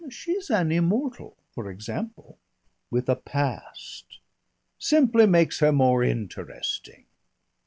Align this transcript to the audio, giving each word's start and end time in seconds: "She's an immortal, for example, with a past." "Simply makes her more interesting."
"She's 0.09 0.49
an 0.49 0.71
immortal, 0.71 1.37
for 1.51 1.69
example, 1.69 2.39
with 2.89 3.07
a 3.07 3.15
past." 3.15 4.17
"Simply 4.79 5.27
makes 5.27 5.59
her 5.59 5.71
more 5.71 6.03
interesting." 6.03 7.05